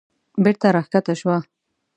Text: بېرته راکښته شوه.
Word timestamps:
بېرته 0.43 0.65
راکښته 0.75 1.13
شوه. 1.19 1.37